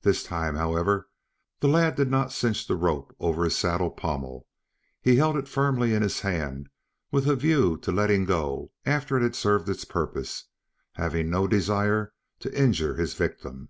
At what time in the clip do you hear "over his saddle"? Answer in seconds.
3.20-3.90